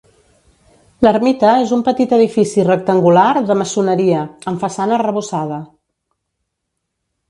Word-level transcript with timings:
L'ermita 1.07 1.51
és 1.65 1.73
un 1.77 1.83
petit 1.91 2.15
edifici 2.19 2.65
rectangular 2.71 3.29
de 3.53 3.61
maçoneria, 3.63 4.27
amb 4.53 4.67
façana 4.67 5.01
arrebossada. 5.01 5.65